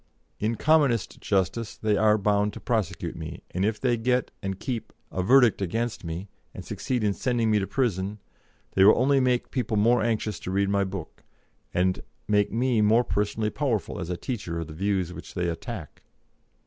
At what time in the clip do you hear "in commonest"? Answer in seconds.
0.39-1.19